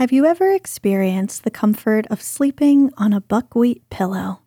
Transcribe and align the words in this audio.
Have 0.00 0.12
you 0.12 0.24
ever 0.24 0.50
experienced 0.50 1.44
the 1.44 1.50
comfort 1.50 2.06
of 2.06 2.22
sleeping 2.22 2.90
on 2.96 3.12
a 3.12 3.20
buckwheat 3.20 3.82
pillow? 3.90 4.40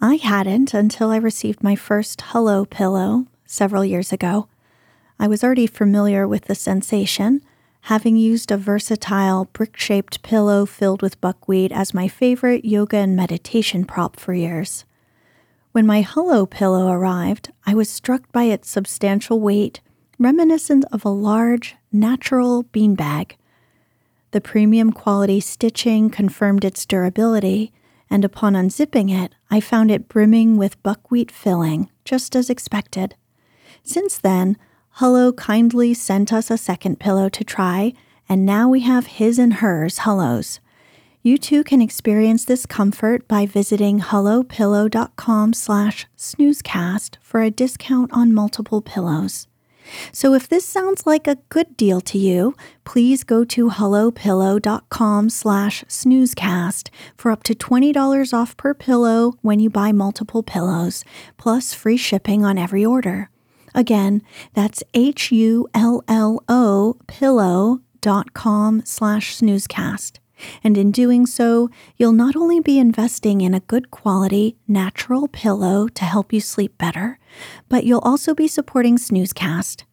I 0.00 0.14
hadn't 0.14 0.72
until 0.72 1.10
I 1.10 1.18
received 1.18 1.62
my 1.62 1.76
first 1.76 2.22
Hullo 2.22 2.64
pillow 2.64 3.26
several 3.44 3.84
years 3.84 4.10
ago. 4.10 4.48
I 5.18 5.28
was 5.28 5.44
already 5.44 5.66
familiar 5.66 6.26
with 6.26 6.46
the 6.46 6.54
sensation, 6.54 7.42
having 7.92 8.16
used 8.16 8.50
a 8.50 8.56
versatile 8.56 9.50
brick 9.52 9.76
shaped 9.76 10.22
pillow 10.22 10.64
filled 10.64 11.02
with 11.02 11.20
buckwheat 11.20 11.72
as 11.72 11.92
my 11.92 12.08
favorite 12.08 12.64
yoga 12.64 12.96
and 12.96 13.14
meditation 13.14 13.84
prop 13.84 14.18
for 14.18 14.32
years. 14.32 14.86
When 15.72 15.84
my 15.84 16.02
Hullo 16.02 16.46
pillow 16.46 16.90
arrived, 16.90 17.52
I 17.66 17.74
was 17.74 17.90
struck 17.90 18.32
by 18.32 18.44
its 18.44 18.70
substantial 18.70 19.40
weight, 19.40 19.82
reminiscent 20.18 20.86
of 20.90 21.04
a 21.04 21.10
large, 21.10 21.76
natural 21.92 22.64
beanbag. 22.64 23.32
The 24.32 24.40
premium 24.40 24.92
quality 24.92 25.40
stitching 25.40 26.08
confirmed 26.08 26.64
its 26.64 26.86
durability, 26.86 27.72
and 28.08 28.24
upon 28.24 28.54
unzipping 28.54 29.10
it, 29.10 29.32
I 29.50 29.60
found 29.60 29.90
it 29.90 30.08
brimming 30.08 30.56
with 30.56 30.82
buckwheat 30.84 31.30
filling, 31.30 31.90
just 32.04 32.36
as 32.36 32.48
expected. 32.48 33.16
Since 33.82 34.18
then, 34.18 34.56
Hullo 34.98 35.32
kindly 35.32 35.94
sent 35.94 36.32
us 36.32 36.50
a 36.50 36.58
second 36.58 37.00
pillow 37.00 37.28
to 37.28 37.42
try, 37.42 37.92
and 38.28 38.46
now 38.46 38.68
we 38.68 38.80
have 38.80 39.06
his 39.06 39.38
and 39.38 39.54
hers 39.54 40.00
Hullos. 40.00 40.60
You 41.22 41.36
too 41.36 41.64
can 41.64 41.82
experience 41.82 42.44
this 42.44 42.66
comfort 42.66 43.26
by 43.28 43.46
visiting 43.46 44.00
hullopillow.com 44.00 45.52
slash 45.52 46.06
snoozecast 46.16 47.16
for 47.20 47.42
a 47.42 47.50
discount 47.50 48.12
on 48.12 48.32
multiple 48.32 48.80
pillows. 48.80 49.46
So 50.12 50.34
if 50.34 50.48
this 50.48 50.64
sounds 50.64 51.06
like 51.06 51.26
a 51.26 51.38
good 51.48 51.76
deal 51.76 52.00
to 52.02 52.18
you, 52.18 52.54
please 52.84 53.24
go 53.24 53.44
to 53.44 53.70
hullopillow.com 53.70 55.30
slash 55.30 55.84
snoozecast 55.84 56.88
for 57.16 57.30
up 57.30 57.42
to 57.44 57.54
$20 57.54 58.34
off 58.34 58.56
per 58.56 58.74
pillow 58.74 59.34
when 59.42 59.60
you 59.60 59.70
buy 59.70 59.92
multiple 59.92 60.42
pillows, 60.42 61.04
plus 61.36 61.74
free 61.74 61.96
shipping 61.96 62.44
on 62.44 62.58
every 62.58 62.84
order. 62.84 63.30
Again, 63.74 64.22
that's 64.54 64.82
H-U-L-L-O 64.94 66.96
pillow.com 67.06 68.82
slash 68.84 69.36
snoozecast. 69.36 70.18
And 70.62 70.76
in 70.76 70.90
doing 70.90 71.26
so, 71.26 71.70
you'll 71.96 72.12
not 72.12 72.36
only 72.36 72.60
be 72.60 72.78
investing 72.78 73.40
in 73.40 73.54
a 73.54 73.60
good 73.60 73.90
quality, 73.90 74.56
natural 74.66 75.28
pillow 75.28 75.88
to 75.88 76.04
help 76.04 76.32
you 76.32 76.40
sleep 76.40 76.76
better, 76.78 77.18
but 77.68 77.84
you'll 77.84 78.00
also 78.00 78.34
be 78.34 78.48
supporting 78.48 78.96
Snoozecast. 78.96 79.84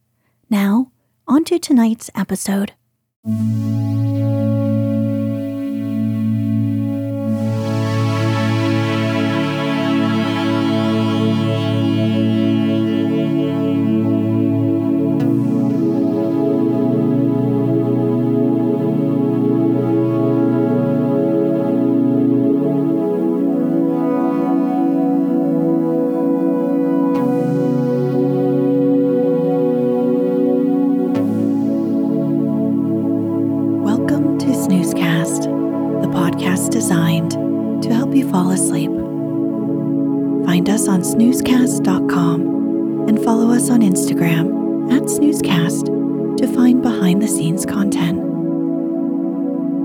Now, 0.50 0.92
on 1.26 1.44
to 1.44 1.58
tonight's 1.58 2.10
episode. 2.14 2.72
Welcome 34.18 34.38
to 34.38 34.46
Snoozecast, 34.46 35.42
the 36.02 36.08
podcast 36.08 36.70
designed 36.70 37.30
to 37.84 37.94
help 37.94 38.16
you 38.16 38.28
fall 38.28 38.50
asleep. 38.50 38.90
Find 40.44 40.68
us 40.68 40.88
on 40.88 41.02
snoozecast.com 41.02 43.08
and 43.08 43.22
follow 43.22 43.52
us 43.52 43.70
on 43.70 43.82
Instagram 43.82 44.92
at 44.92 45.02
snoozecast 45.02 46.36
to 46.36 46.52
find 46.52 46.82
behind 46.82 47.22
the 47.22 47.28
scenes 47.28 47.64
content. 47.64 48.18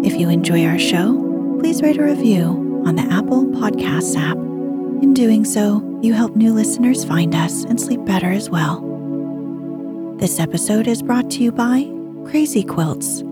If 0.03 0.19
you 0.19 0.29
enjoy 0.29 0.65
our 0.65 0.79
show, 0.79 1.13
please 1.59 1.83
write 1.83 1.97
a 1.97 2.03
review 2.03 2.81
on 2.87 2.95
the 2.95 3.03
Apple 3.03 3.45
Podcasts 3.45 4.17
app. 4.17 4.37
In 5.03 5.13
doing 5.13 5.45
so, 5.45 5.99
you 6.01 6.13
help 6.13 6.35
new 6.35 6.55
listeners 6.55 7.05
find 7.05 7.35
us 7.35 7.65
and 7.65 7.79
sleep 7.79 8.03
better 8.03 8.31
as 8.31 8.49
well. 8.49 8.81
This 10.17 10.39
episode 10.39 10.87
is 10.87 11.03
brought 11.03 11.29
to 11.29 11.43
you 11.43 11.51
by 11.51 11.87
Crazy 12.25 12.63
Quilts. 12.63 13.23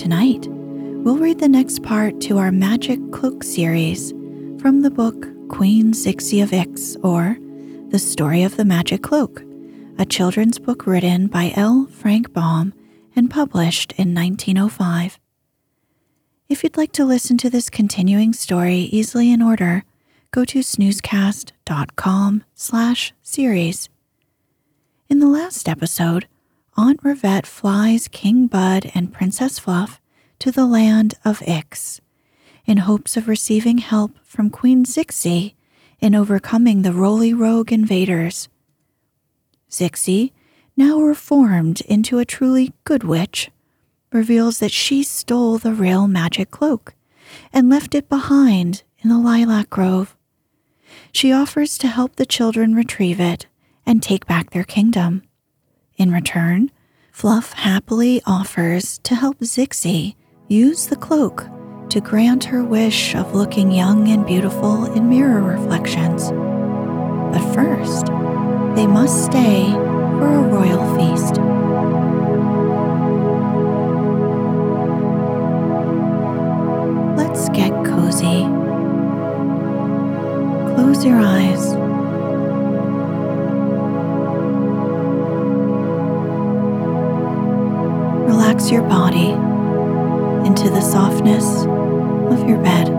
Tonight, 0.00 0.48
we'll 0.50 1.18
read 1.18 1.40
the 1.40 1.48
next 1.48 1.82
part 1.82 2.22
to 2.22 2.38
our 2.38 2.50
Magic 2.50 2.98
Cloak 3.12 3.44
series 3.44 4.12
from 4.58 4.80
the 4.80 4.90
book 4.90 5.26
Queen 5.50 5.92
Zixi 5.92 6.42
of 6.42 6.54
Ix, 6.54 6.96
or 7.02 7.36
The 7.90 7.98
Story 7.98 8.42
of 8.42 8.56
the 8.56 8.64
Magic 8.64 9.02
Cloak, 9.02 9.42
a 9.98 10.06
children's 10.06 10.58
book 10.58 10.86
written 10.86 11.26
by 11.26 11.52
L. 11.54 11.86
Frank 11.92 12.32
Baum 12.32 12.72
and 13.14 13.30
published 13.30 13.92
in 13.98 14.14
1905. 14.14 15.18
If 16.48 16.64
you'd 16.64 16.78
like 16.78 16.92
to 16.92 17.04
listen 17.04 17.36
to 17.36 17.50
this 17.50 17.68
continuing 17.68 18.32
story 18.32 18.78
easily 18.78 19.30
in 19.30 19.42
order, 19.42 19.84
go 20.30 20.46
to 20.46 20.60
snoozecast.com 20.60 22.44
slash 22.54 23.12
series. 23.22 23.90
In 25.10 25.18
the 25.18 25.28
last 25.28 25.68
episode, 25.68 26.26
Aunt 26.80 27.04
Rivette 27.04 27.44
flies 27.44 28.08
King 28.08 28.46
Bud 28.46 28.90
and 28.94 29.12
Princess 29.12 29.58
Fluff 29.58 30.00
to 30.38 30.50
the 30.50 30.64
land 30.64 31.12
of 31.26 31.42
Ix 31.42 32.00
in 32.64 32.78
hopes 32.78 33.18
of 33.18 33.28
receiving 33.28 33.78
help 33.78 34.12
from 34.24 34.48
Queen 34.48 34.86
Zixi 34.86 35.52
in 35.98 36.14
overcoming 36.14 36.80
the 36.80 36.94
Roly 36.94 37.34
Rogue 37.34 37.70
invaders. 37.70 38.48
Zixi, 39.70 40.32
now 40.74 40.98
reformed 40.98 41.82
into 41.82 42.18
a 42.18 42.24
truly 42.24 42.72
good 42.84 43.04
witch, 43.04 43.50
reveals 44.10 44.58
that 44.60 44.72
she 44.72 45.02
stole 45.02 45.58
the 45.58 45.74
real 45.74 46.08
magic 46.08 46.50
cloak 46.50 46.94
and 47.52 47.68
left 47.68 47.94
it 47.94 48.08
behind 48.08 48.84
in 49.00 49.10
the 49.10 49.18
lilac 49.18 49.68
grove. 49.68 50.16
She 51.12 51.30
offers 51.30 51.76
to 51.76 51.88
help 51.88 52.16
the 52.16 52.24
children 52.24 52.74
retrieve 52.74 53.20
it 53.20 53.48
and 53.84 54.02
take 54.02 54.26
back 54.26 54.52
their 54.52 54.64
kingdom. 54.64 55.24
In 56.00 56.12
return, 56.12 56.70
Fluff 57.12 57.52
happily 57.52 58.22
offers 58.24 58.96
to 59.00 59.14
help 59.14 59.38
Zixi 59.40 60.14
use 60.48 60.86
the 60.86 60.96
cloak 60.96 61.46
to 61.90 62.00
grant 62.00 62.44
her 62.44 62.64
wish 62.64 63.14
of 63.14 63.34
looking 63.34 63.70
young 63.70 64.08
and 64.08 64.24
beautiful 64.24 64.86
in 64.94 65.10
mirror 65.10 65.42
reflections. 65.42 66.30
But 66.30 67.52
first, 67.52 68.06
they 68.76 68.86
must 68.86 69.26
stay 69.26 69.70
for 69.72 70.26
a 70.26 70.48
royal 70.48 70.80
feast. 70.96 71.36
Let's 77.18 77.50
get 77.50 77.72
cozy. 77.84 78.46
Close 80.74 81.04
your 81.04 81.20
eyes. 81.20 81.79
Relax 88.60 88.72
your 88.72 88.82
body 88.82 89.30
into 90.46 90.68
the 90.68 90.82
softness 90.82 91.62
of 91.62 92.46
your 92.46 92.58
bed. 92.58 92.90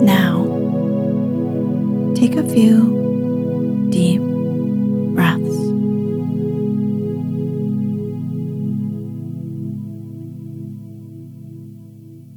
Now, 0.00 0.44
take 2.14 2.36
a 2.36 2.48
few 2.48 3.88
deep 3.90 4.20
breaths. 5.16 5.56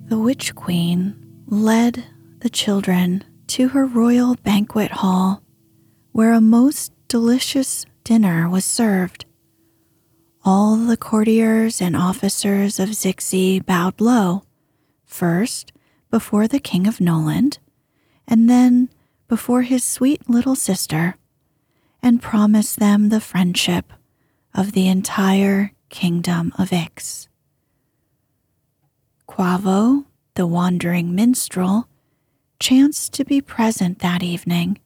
The 0.09 0.17
Witch 0.17 0.55
Queen 0.55 1.15
led 1.45 2.05
the 2.39 2.49
children 2.49 3.23
to 3.49 3.67
her 3.67 3.85
royal 3.85 4.33
banquet 4.37 4.89
hall, 4.89 5.43
where 6.11 6.33
a 6.33 6.41
most 6.41 6.94
delicious 7.07 7.85
dinner 8.03 8.49
was 8.49 8.65
served. 8.65 9.25
All 10.43 10.75
the 10.75 10.97
courtiers 10.97 11.81
and 11.81 11.95
officers 11.95 12.79
of 12.79 12.89
Zixi 12.89 13.65
bowed 13.65 13.99
low, 13.99 14.43
first 15.03 15.71
before 16.11 16.47
the 16.47 16.59
King 16.59 16.87
of 16.87 17.01
Noland, 17.01 17.59
and 18.27 18.49
then 18.49 18.89
before 19.27 19.63
his 19.63 19.83
sweet 19.83 20.29
little 20.29 20.55
sister, 20.55 21.15
and 22.01 22.21
promised 22.21 22.79
them 22.79 23.09
the 23.09 23.19
friendship 23.19 23.91
of 24.53 24.73
the 24.73 24.87
entire 24.87 25.71
kingdom 25.89 26.53
of 26.57 26.71
Ix. 26.71 27.27
Quavo, 29.27 30.05
the 30.35 30.45
wandering 30.45 31.15
minstrel, 31.15 31.87
chanced 32.59 33.13
to 33.13 33.25
be 33.25 33.41
present 33.41 33.99
that 33.99 34.21
evening, 34.21 34.77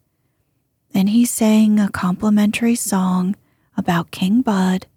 and 0.93 1.09
he 1.09 1.25
sang 1.25 1.79
a 1.79 1.89
complimentary 1.89 2.75
song 2.75 3.35
about 3.77 4.11
King 4.11 4.41
Bud, 4.41 4.87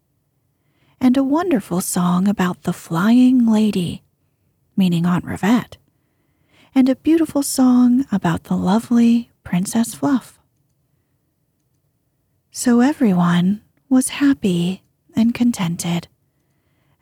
and 1.00 1.16
a 1.16 1.24
wonderful 1.24 1.80
song 1.80 2.26
about 2.26 2.62
the 2.62 2.72
Flying 2.72 3.46
Lady, 3.46 4.02
meaning 4.76 5.04
Aunt 5.06 5.24
Rivette, 5.24 5.76
and 6.74 6.88
a 6.88 6.96
beautiful 6.96 7.42
song 7.42 8.06
about 8.10 8.44
the 8.44 8.56
lovely 8.56 9.30
Princess 9.44 9.94
Fluff. 9.94 10.38
So 12.50 12.80
everyone 12.80 13.62
was 13.88 14.08
happy 14.08 14.82
and 15.14 15.34
contented 15.34 16.08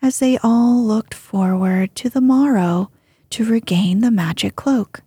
as 0.03 0.19
they 0.19 0.39
all 0.39 0.83
looked 0.83 1.15
forward 1.15 1.95
to 1.95 2.09
the 2.09 2.21
morrow 2.21 2.91
to 3.31 3.45
regain 3.45 4.01
the 4.01 4.11
magic 4.11 4.57
cloak, 4.57 5.03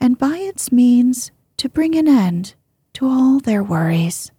and 0.00 0.18
by 0.18 0.36
its 0.38 0.72
means 0.72 1.30
to 1.56 1.68
bring 1.68 1.94
an 1.94 2.08
end 2.08 2.54
to 2.96 3.06
all 3.06 3.40
their 3.40 3.62
worries. 3.62 4.30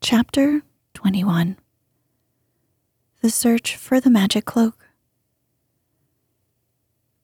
Chapter 0.00 0.62
21 0.94 1.56
The 3.22 3.30
Search 3.30 3.76
for 3.76 4.00
the 4.00 4.10
Magic 4.10 4.46
Cloak. 4.46 4.88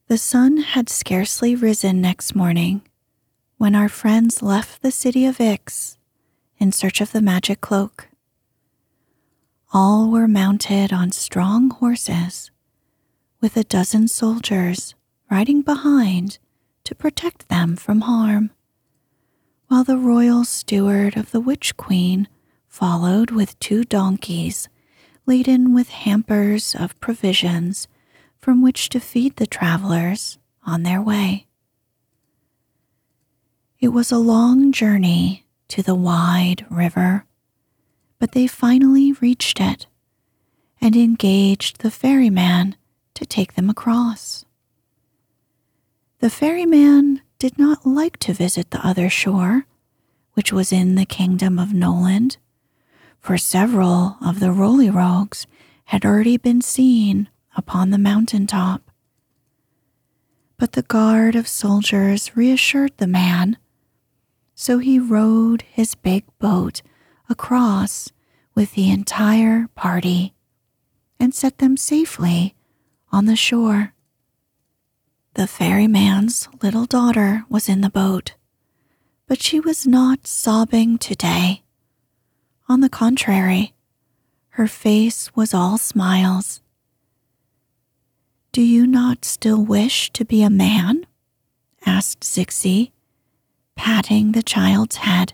The 0.07 0.17
sun 0.17 0.59
had 0.59 0.89
scarcely 0.89 1.57
risen 1.57 2.01
next 2.01 2.37
morning 2.37 2.83
when 3.59 3.75
our 3.75 3.89
friends 3.89 4.45
left 4.45 4.81
the 4.81 4.93
city 4.93 5.27
of 5.27 5.41
Ix 5.41 5.99
in 6.59 6.71
search 6.71 7.01
of 7.01 7.11
the 7.11 7.21
magic 7.21 7.61
cloak. 7.61 8.11
All 9.73 10.09
were 10.09 10.29
mounted 10.29 10.93
on 10.93 11.11
strong 11.11 11.71
horses, 11.71 12.53
with 13.41 13.57
a 13.57 13.65
dozen 13.65 14.07
soldiers 14.07 14.95
riding 15.29 15.63
behind 15.63 16.39
to 16.85 16.95
protect 16.95 17.49
them 17.49 17.75
from 17.75 18.03
harm, 18.03 18.53
while 19.83 19.97
the 19.97 20.07
royal 20.07 20.45
steward 20.45 21.17
of 21.17 21.33
the 21.33 21.41
Witch 21.41 21.77
Queen 21.77 22.29
followed 22.69 23.33
with 23.33 23.59
two 23.59 23.83
donkeys 23.83 24.69
laden 25.27 25.75
with 25.75 25.89
hampers 25.89 26.77
of 26.77 27.01
provisions 27.01 27.89
from 28.41 28.63
which 28.63 28.89
to 28.89 29.01
feed 29.01 29.35
the 29.35 29.47
travelers 29.47 30.39
on 30.65 30.85
their 30.85 31.03
way. 31.03 31.49
It 33.81 33.89
was 33.89 34.13
a 34.13 34.19
long 34.19 34.71
journey 34.71 35.47
to 35.67 35.83
the 35.83 35.97
wide 35.97 36.65
river 36.71 37.25
but 38.21 38.31
they 38.31 38.47
finally 38.47 39.11
reached 39.15 39.61
it 39.61 39.89
and 40.81 40.95
engaged 40.95 41.81
the 41.81 41.91
ferryman 41.91 42.77
to 43.15 43.27
take 43.27 43.55
them 43.55 43.69
across. 43.69 44.45
The 46.21 46.31
ferryman 46.31 47.21
did 47.41 47.59
not 47.59 47.85
like 47.85 48.19
to 48.19 48.33
visit 48.33 48.71
the 48.71 48.87
other 48.87 49.11
shore, 49.11 49.67
which 50.35 50.53
was 50.53 50.73
in 50.73 50.95
the 50.95 51.05
kingdom 51.05 51.59
of 51.59 51.73
Noland, 51.73 52.39
for 53.21 53.39
several 53.39 54.17
of 54.21 54.41
the 54.41 54.51
Roly 54.51 54.91
Rogues 54.91 55.47
had 55.87 56.05
already 56.05 56.37
been 56.37 56.61
seen 56.61 57.29
upon 57.57 57.91
the 57.91 57.99
mountain 57.99 58.47
top. 58.47 58.91
But 60.57 60.73
the 60.73 60.83
guard 60.83 61.35
of 61.35 61.49
soldiers 61.49 62.37
reassured 62.37 62.93
the 62.97 63.07
man, 63.07 63.59
so 64.55 64.79
he 64.79 64.99
rowed 64.99 65.63
his 65.63 65.95
big 65.95 66.25
boat 66.39 66.83
across 67.29 68.11
with 68.55 68.75
the 68.75 68.91
entire 68.91 69.69
party 69.75 70.35
and 71.19 71.35
set 71.35 71.59
them 71.59 71.77
safely 71.77 72.55
on 73.11 73.27
the 73.27 73.37
shore. 73.37 73.93
The 75.35 75.47
ferryman's 75.47 76.49
little 76.63 76.85
daughter 76.85 77.45
was 77.49 77.69
in 77.69 77.81
the 77.81 77.91
boat, 77.91 78.35
but 79.33 79.41
she 79.41 79.59
was 79.59 79.87
not 79.87 80.27
sobbing 80.27 80.99
today. 80.99 81.63
On 82.69 82.81
the 82.81 82.89
contrary, 82.91 83.73
her 84.51 84.67
face 84.67 85.35
was 85.35 85.55
all 85.55 85.79
smiles. 85.79 86.61
Do 88.53 88.61
you 88.61 88.87
not 88.87 89.25
still 89.25 89.65
wish 89.65 90.13
to 90.13 90.27
be 90.27 90.43
a 90.43 90.51
man? 90.51 91.07
asked 91.87 92.25
Zixi, 92.25 92.91
patting 93.75 94.33
the 94.33 94.43
child's 94.43 94.97
head. 94.97 95.33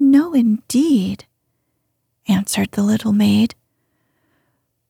No, 0.00 0.34
indeed, 0.34 1.26
answered 2.26 2.72
the 2.72 2.82
little 2.82 3.12
maid. 3.12 3.54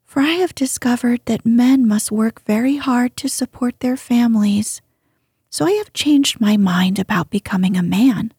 For 0.07 0.21
I 0.21 0.41
have 0.41 0.55
discovered 0.55 1.21
that 1.27 1.45
men 1.45 1.87
must 1.87 2.11
work 2.11 2.41
very 2.47 2.77
hard 2.77 3.15
to 3.19 3.29
support 3.29 3.81
their 3.81 3.99
families, 3.99 4.81
so 5.53 5.67
I 5.67 5.73
have 5.73 5.93
changed 5.93 6.41
my 6.41 6.57
mind 6.57 6.99
about 6.99 7.29
becoming 7.29 7.77
a 7.77 7.83
man, 7.83 8.33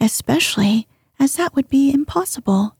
especially 0.00 0.86
as 1.18 1.34
that 1.34 1.56
would 1.56 1.68
be 1.68 1.92
impossible. 1.92 2.76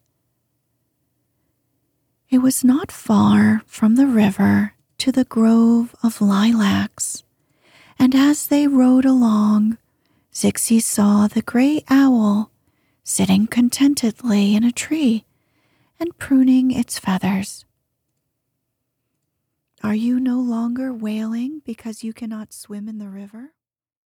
It 2.31 2.39
was 2.39 2.63
not 2.63 2.93
far 2.93 3.63
from 3.67 3.97
the 3.97 4.07
river 4.07 4.75
to 4.99 5.11
the 5.11 5.25
grove 5.25 5.93
of 6.05 6.21
lilacs, 6.21 7.25
and 7.99 8.15
as 8.15 8.47
they 8.47 8.69
rode 8.69 9.05
along, 9.05 9.79
Zixi 10.33 10.81
saw 10.81 11.27
the 11.27 11.43
gray 11.43 11.83
owl 11.91 12.53
sitting 13.03 13.49
contentedly 13.49 14.55
in 14.55 14.63
a 14.63 14.71
tree 14.71 15.25
and 15.99 16.17
pruning 16.17 16.71
its 16.71 17.01
feathers. 17.01 17.65
Are 19.83 19.97
you 19.97 20.21
no 20.21 20.39
longer 20.39 20.93
wailing 20.93 21.61
because 21.65 22.05
you 22.05 22.13
cannot 22.13 22.53
swim 22.53 22.89
in 22.89 22.99
the 22.99 23.09
river? 23.09 23.54